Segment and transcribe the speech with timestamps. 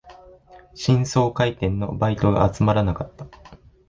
[0.73, 3.27] 新装開店のバイトが集まらなかった